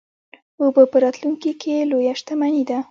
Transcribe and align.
اوبه 0.61 0.83
په 0.91 0.97
راتلونکي 1.03 1.51
کې 1.61 1.87
لویه 1.91 2.13
شتمني 2.19 2.63
ده. 2.69 2.77